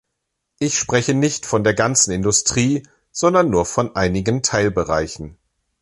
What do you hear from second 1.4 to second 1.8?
von der